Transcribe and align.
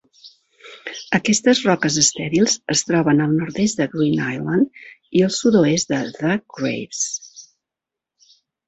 Aquestes 1.17 1.61
roques 1.67 1.97
estèrils 2.03 2.55
es 2.77 2.83
troben 2.87 3.23
al 3.27 3.37
nord-est 3.43 3.83
de 3.83 3.89
Green 3.95 4.25
Island 4.35 4.83
i 5.21 5.27
al 5.29 5.39
sud-oest 5.41 5.95
de 5.97 6.03
The 6.19 6.37
Graves. 6.59 7.07